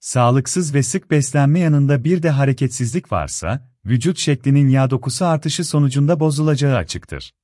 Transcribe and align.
Sağlıksız 0.00 0.74
ve 0.74 0.82
sık 0.82 1.10
beslenme 1.10 1.60
yanında 1.60 2.04
bir 2.04 2.22
de 2.22 2.30
hareketsizlik 2.30 3.12
varsa, 3.12 3.70
vücut 3.84 4.18
şeklinin 4.18 4.68
yağ 4.68 4.90
dokusu 4.90 5.24
artışı 5.24 5.64
sonucunda 5.64 6.20
bozulacağı 6.20 6.76
açıktır. 6.76 7.34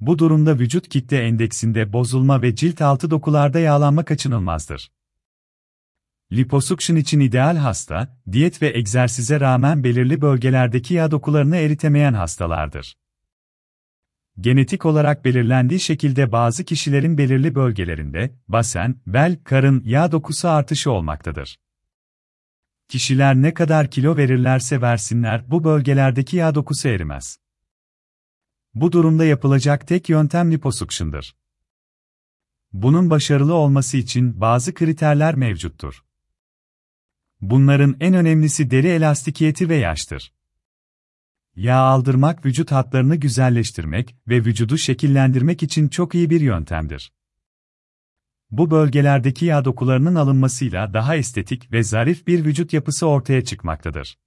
Bu 0.00 0.18
durumda 0.18 0.58
vücut 0.58 0.88
kitle 0.88 1.18
endeksinde 1.18 1.92
bozulma 1.92 2.42
ve 2.42 2.54
cilt 2.54 2.82
altı 2.82 3.10
dokularda 3.10 3.58
yağlanma 3.58 4.04
kaçınılmazdır. 4.04 4.90
Liposuction 6.32 6.96
için 6.96 7.20
ideal 7.20 7.56
hasta, 7.56 8.18
diyet 8.32 8.62
ve 8.62 8.78
egzersize 8.78 9.40
rağmen 9.40 9.84
belirli 9.84 10.20
bölgelerdeki 10.20 10.94
yağ 10.94 11.10
dokularını 11.10 11.56
eritemeyen 11.56 12.14
hastalardır. 12.14 12.96
Genetik 14.40 14.86
olarak 14.86 15.24
belirlendiği 15.24 15.80
şekilde 15.80 16.32
bazı 16.32 16.64
kişilerin 16.64 17.18
belirli 17.18 17.54
bölgelerinde, 17.54 18.34
basen, 18.48 19.00
bel, 19.06 19.38
karın 19.44 19.82
yağ 19.84 20.12
dokusu 20.12 20.48
artışı 20.48 20.90
olmaktadır. 20.92 21.58
Kişiler 22.88 23.34
ne 23.34 23.54
kadar 23.54 23.90
kilo 23.90 24.16
verirlerse 24.16 24.80
versinler 24.80 25.50
bu 25.50 25.64
bölgelerdeki 25.64 26.36
yağ 26.36 26.54
dokusu 26.54 26.88
erimez. 26.88 27.38
Bu 28.74 28.92
durumda 28.92 29.24
yapılacak 29.24 29.86
tek 29.88 30.08
yöntem 30.08 30.52
liposuction'dır. 30.52 31.36
Bunun 32.72 33.10
başarılı 33.10 33.54
olması 33.54 33.96
için 33.96 34.40
bazı 34.40 34.74
kriterler 34.74 35.34
mevcuttur. 35.34 36.04
Bunların 37.40 37.96
en 38.00 38.14
önemlisi 38.14 38.70
deri 38.70 38.88
elastikiyeti 38.88 39.68
ve 39.68 39.76
yaştır. 39.76 40.32
Yağ 41.58 41.76
aldırmak 41.76 42.46
vücut 42.46 42.72
hatlarını 42.72 43.16
güzelleştirmek 43.16 44.16
ve 44.28 44.36
vücudu 44.44 44.78
şekillendirmek 44.78 45.62
için 45.62 45.88
çok 45.88 46.14
iyi 46.14 46.30
bir 46.30 46.40
yöntemdir. 46.40 47.12
Bu 48.50 48.70
bölgelerdeki 48.70 49.44
yağ 49.44 49.64
dokularının 49.64 50.14
alınmasıyla 50.14 50.94
daha 50.94 51.16
estetik 51.16 51.72
ve 51.72 51.82
zarif 51.82 52.26
bir 52.26 52.44
vücut 52.44 52.72
yapısı 52.72 53.06
ortaya 53.06 53.44
çıkmaktadır. 53.44 54.18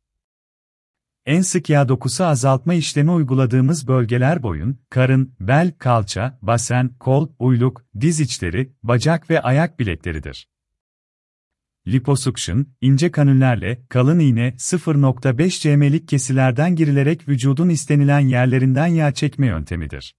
En 1.25 1.41
sık 1.41 1.69
yağ 1.69 1.89
dokusu 1.89 2.23
azaltma 2.23 2.73
işlemi 2.73 3.11
uyguladığımız 3.11 3.87
bölgeler 3.87 4.43
boyun, 4.43 4.79
karın, 4.89 5.35
bel, 5.39 5.71
kalça, 5.77 6.39
basen, 6.41 6.89
kol, 6.99 7.29
uyluk, 7.39 7.85
diz 8.01 8.19
içleri, 8.19 8.73
bacak 8.83 9.29
ve 9.29 9.41
ayak 9.41 9.79
bilekleridir. 9.79 10.47
Liposuction, 11.87 12.67
ince 12.81 13.11
kanüllerle, 13.11 13.81
kalın 13.89 14.19
iğne, 14.19 14.47
0.5 14.57 15.61
cm'lik 15.61 16.07
kesilerden 16.07 16.75
girilerek 16.75 17.27
vücudun 17.27 17.69
istenilen 17.69 18.19
yerlerinden 18.19 18.87
yağ 18.87 19.13
çekme 19.13 19.47
yöntemidir. 19.47 20.15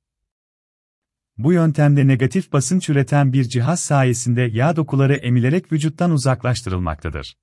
Bu 1.38 1.52
yöntemde 1.52 2.06
negatif 2.06 2.52
basınç 2.52 2.88
üreten 2.88 3.32
bir 3.32 3.44
cihaz 3.44 3.80
sayesinde 3.80 4.42
yağ 4.42 4.76
dokuları 4.76 5.14
emilerek 5.14 5.72
vücuttan 5.72 6.10
uzaklaştırılmaktadır. 6.10 7.36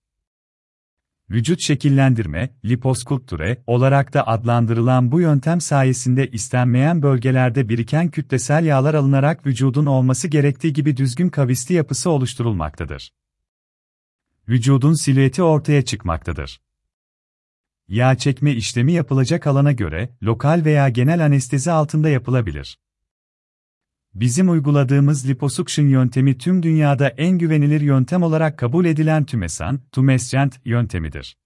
Vücut 1.30 1.62
şekillendirme, 1.62 2.50
liposkulptüre 2.66 3.64
olarak 3.68 4.14
da 4.14 4.28
adlandırılan 4.28 5.12
bu 5.12 5.22
yöntem 5.22 5.62
sayesinde 5.62 6.28
istenmeyen 6.28 7.02
bölgelerde 7.02 7.70
biriken 7.70 8.10
kütlesel 8.12 8.66
yağlar 8.66 8.94
alınarak 8.94 9.46
vücudun 9.46 9.86
olması 9.86 10.28
gerektiği 10.28 10.74
gibi 10.74 10.98
düzgün 10.98 11.30
kavisli 11.30 11.76
yapısı 11.76 12.10
oluşturulmaktadır. 12.10 13.12
Vücudun 14.50 14.94
silüeti 14.94 15.44
ortaya 15.44 15.86
çıkmaktadır. 15.86 16.62
Yağ 17.88 18.18
çekme 18.18 18.52
işlemi 18.52 18.92
yapılacak 18.92 19.48
alana 19.48 19.72
göre 19.72 20.10
lokal 20.24 20.62
veya 20.66 20.90
genel 20.90 21.26
anestezi 21.26 21.72
altında 21.72 22.10
yapılabilir. 22.10 22.80
Bizim 24.14 24.50
uyguladığımız 24.50 25.30
liposuction 25.30 25.88
yöntemi 25.88 26.38
tüm 26.38 26.64
dünyada 26.64 27.08
en 27.08 27.38
güvenilir 27.38 27.82
yöntem 27.82 28.24
olarak 28.24 28.60
kabul 28.60 28.86
edilen 28.86 29.26
tümesan, 29.26 29.80
tumescent 29.92 30.60
yöntemidir. 30.66 31.38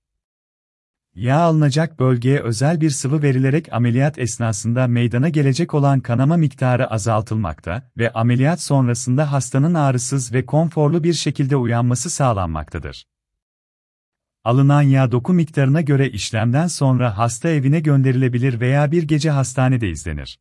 Yağ 1.16 1.40
alınacak 1.40 2.00
bölgeye 2.00 2.40
özel 2.40 2.82
bir 2.82 2.90
sıvı 2.90 3.22
verilerek 3.22 3.74
ameliyat 3.74 4.20
esnasında 4.20 4.88
meydana 4.88 5.30
gelecek 5.30 5.74
olan 5.74 6.00
kanama 6.00 6.38
miktarı 6.38 6.92
azaltılmakta 6.92 7.92
ve 7.98 8.14
ameliyat 8.14 8.62
sonrasında 8.62 9.32
hastanın 9.32 9.74
ağrısız 9.74 10.34
ve 10.34 10.46
konforlu 10.46 11.04
bir 11.04 11.14
şekilde 11.14 11.56
uyanması 11.56 12.10
sağlanmaktadır. 12.10 13.08
Alınan 14.44 14.82
yağ 14.82 15.12
doku 15.12 15.34
miktarına 15.34 15.82
göre 15.82 16.10
işlemden 16.10 16.68
sonra 16.68 17.18
hasta 17.18 17.50
evine 17.50 17.80
gönderilebilir 17.80 18.60
veya 18.60 18.92
bir 18.92 19.04
gece 19.04 19.30
hastanede 19.30 19.90
izlenir. 19.90 20.40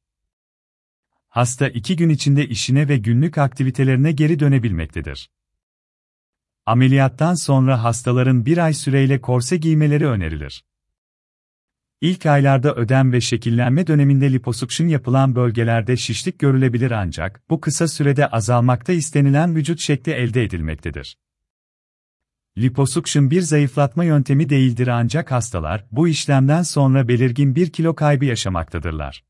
Hasta 1.28 1.68
iki 1.68 1.96
gün 1.96 2.08
içinde 2.08 2.48
işine 2.48 2.88
ve 2.88 2.96
günlük 2.96 3.38
aktivitelerine 3.38 4.12
geri 4.12 4.38
dönebilmektedir. 4.38 5.30
Ameliyattan 6.66 7.34
sonra 7.34 7.84
hastaların 7.84 8.46
bir 8.46 8.58
ay 8.58 8.74
süreyle 8.74 9.20
korse 9.20 9.56
giymeleri 9.56 10.06
önerilir. 10.06 10.64
İlk 12.00 12.26
aylarda 12.26 12.74
ödem 12.74 13.12
ve 13.12 13.20
şekillenme 13.20 13.86
döneminde 13.86 14.32
liposuction 14.32 14.88
yapılan 14.88 15.34
bölgelerde 15.34 15.96
şişlik 15.96 16.38
görülebilir 16.38 16.90
ancak 16.90 17.50
bu 17.50 17.60
kısa 17.60 17.88
sürede 17.88 18.26
azalmakta 18.26 18.92
istenilen 18.92 19.56
vücut 19.56 19.80
şekli 19.80 20.12
elde 20.12 20.42
edilmektedir. 20.42 21.16
Liposuction 22.58 23.30
bir 23.30 23.40
zayıflatma 23.40 24.04
yöntemi 24.04 24.48
değildir 24.48 24.88
ancak 24.88 25.32
hastalar 25.32 25.86
bu 25.90 26.08
işlemden 26.08 26.62
sonra 26.62 27.08
belirgin 27.08 27.54
bir 27.54 27.70
kilo 27.70 27.94
kaybı 27.94 28.24
yaşamaktadırlar. 28.24 29.24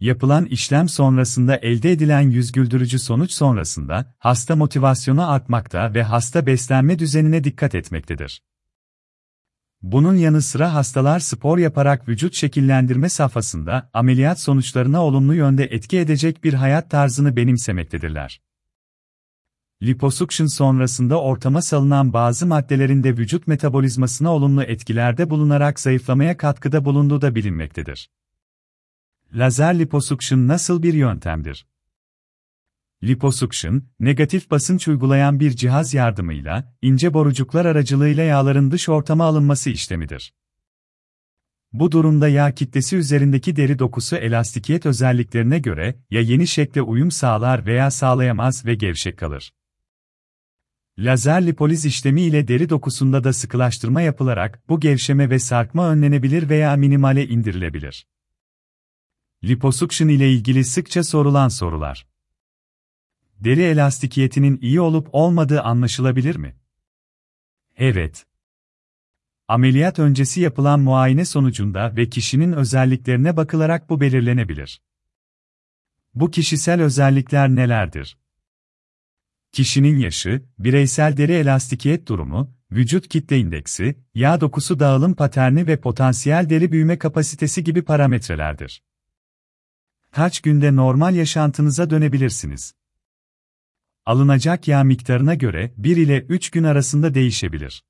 Yapılan 0.00 0.44
işlem 0.44 0.88
sonrasında 0.88 1.56
elde 1.56 1.92
edilen 1.92 2.20
yüz 2.20 2.52
güldürücü 2.52 2.98
sonuç 2.98 3.32
sonrasında 3.32 4.14
hasta 4.18 4.56
motivasyonu 4.56 5.30
artmakta 5.30 5.94
ve 5.94 6.02
hasta 6.02 6.46
beslenme 6.46 6.98
düzenine 6.98 7.44
dikkat 7.44 7.74
etmektedir. 7.74 8.42
Bunun 9.82 10.14
yanı 10.14 10.42
sıra 10.42 10.74
hastalar 10.74 11.20
spor 11.20 11.58
yaparak 11.58 12.08
vücut 12.08 12.34
şekillendirme 12.34 13.08
safhasında 13.08 13.90
ameliyat 13.92 14.40
sonuçlarına 14.40 15.04
olumlu 15.04 15.34
yönde 15.34 15.64
etki 15.64 15.98
edecek 15.98 16.44
bir 16.44 16.54
hayat 16.54 16.90
tarzını 16.90 17.36
benimsemektedirler. 17.36 18.40
Liposuction 19.82 20.46
sonrasında 20.46 21.20
ortama 21.20 21.62
salınan 21.62 22.12
bazı 22.12 22.46
maddelerin 22.46 23.04
de 23.04 23.16
vücut 23.16 23.46
metabolizmasına 23.46 24.34
olumlu 24.34 24.62
etkilerde 24.62 25.30
bulunarak 25.30 25.80
zayıflamaya 25.80 26.36
katkıda 26.36 26.84
bulunduğu 26.84 27.22
da 27.22 27.34
bilinmektedir. 27.34 28.10
Lazer 29.32 29.78
liposuction 29.78 30.48
nasıl 30.48 30.82
bir 30.82 30.94
yöntemdir? 30.94 31.66
Liposuction, 33.02 33.82
negatif 34.00 34.50
basınç 34.50 34.88
uygulayan 34.88 35.40
bir 35.40 35.50
cihaz 35.50 35.94
yardımıyla, 35.94 36.74
ince 36.82 37.14
borucuklar 37.14 37.64
aracılığıyla 37.64 38.22
yağların 38.22 38.70
dış 38.70 38.88
ortama 38.88 39.24
alınması 39.24 39.70
işlemidir. 39.70 40.34
Bu 41.72 41.92
durumda 41.92 42.28
yağ 42.28 42.54
kitlesi 42.54 42.96
üzerindeki 42.96 43.56
deri 43.56 43.78
dokusu 43.78 44.16
elastikiyet 44.16 44.86
özelliklerine 44.86 45.58
göre 45.58 45.98
ya 46.10 46.20
yeni 46.20 46.46
şekle 46.46 46.82
uyum 46.82 47.10
sağlar 47.10 47.66
veya 47.66 47.90
sağlayamaz 47.90 48.66
ve 48.66 48.74
gevşek 48.74 49.18
kalır. 49.18 49.52
Lazer 50.98 51.46
lipoliz 51.46 51.86
işlemi 51.86 52.22
ile 52.22 52.48
deri 52.48 52.68
dokusunda 52.68 53.24
da 53.24 53.32
sıkılaştırma 53.32 54.00
yapılarak 54.00 54.68
bu 54.68 54.80
gevşeme 54.80 55.30
ve 55.30 55.38
sarkma 55.38 55.90
önlenebilir 55.90 56.48
veya 56.48 56.76
minimale 56.76 57.28
indirilebilir. 57.28 58.06
Liposuction 59.48 60.08
ile 60.08 60.32
ilgili 60.32 60.64
sıkça 60.64 61.04
sorulan 61.04 61.48
sorular. 61.48 62.06
Deri 63.40 63.62
elastikiyetinin 63.62 64.58
iyi 64.62 64.80
olup 64.80 65.08
olmadığı 65.12 65.62
anlaşılabilir 65.62 66.36
mi? 66.36 66.56
Evet. 67.76 68.26
Ameliyat 69.48 69.98
öncesi 69.98 70.40
yapılan 70.40 70.80
muayene 70.80 71.24
sonucunda 71.24 71.96
ve 71.96 72.08
kişinin 72.08 72.52
özelliklerine 72.52 73.36
bakılarak 73.36 73.90
bu 73.90 74.00
belirlenebilir. 74.00 74.82
Bu 76.14 76.30
kişisel 76.30 76.82
özellikler 76.82 77.48
nelerdir? 77.48 78.18
Kişinin 79.52 79.98
yaşı, 79.98 80.42
bireysel 80.58 81.16
deri 81.16 81.32
elastikiyet 81.32 82.08
durumu, 82.08 82.54
vücut 82.72 83.08
kitle 83.08 83.38
indeksi, 83.38 83.98
yağ 84.14 84.40
dokusu 84.40 84.80
dağılım 84.80 85.14
paterni 85.14 85.66
ve 85.66 85.80
potansiyel 85.80 86.50
deri 86.50 86.72
büyüme 86.72 86.98
kapasitesi 86.98 87.64
gibi 87.64 87.82
parametrelerdir 87.82 88.82
kaç 90.14 90.40
günde 90.40 90.76
normal 90.76 91.14
yaşantınıza 91.14 91.90
dönebilirsiniz. 91.90 92.74
Alınacak 94.06 94.68
yağ 94.68 94.84
miktarına 94.84 95.34
göre 95.34 95.74
1 95.76 95.96
ile 95.96 96.20
3 96.20 96.50
gün 96.50 96.64
arasında 96.64 97.14
değişebilir. 97.14 97.84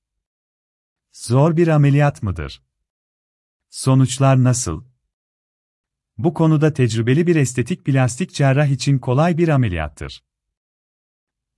Zor 1.12 1.56
bir 1.56 1.68
ameliyat 1.68 2.22
mıdır? 2.22 2.62
Sonuçlar 3.70 4.44
nasıl? 4.44 4.84
Bu 6.18 6.34
konuda 6.34 6.72
tecrübeli 6.72 7.26
bir 7.26 7.36
estetik 7.36 7.84
plastik 7.84 8.34
cerrah 8.34 8.66
için 8.66 8.98
kolay 8.98 9.38
bir 9.38 9.48
ameliyattır. 9.48 10.24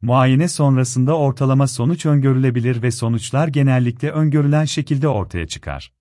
Muayene 0.00 0.48
sonrasında 0.48 1.18
ortalama 1.18 1.66
sonuç 1.66 2.06
öngörülebilir 2.06 2.82
ve 2.82 2.90
sonuçlar 2.90 3.48
genellikle 3.48 4.10
öngörülen 4.10 4.64
şekilde 4.64 5.08
ortaya 5.08 5.46
çıkar. 5.46 5.92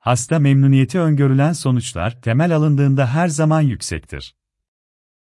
Hasta 0.00 0.38
memnuniyeti 0.38 1.00
öngörülen 1.00 1.52
sonuçlar 1.52 2.20
temel 2.22 2.56
alındığında 2.56 3.14
her 3.14 3.28
zaman 3.28 3.60
yüksektir. 3.60 4.34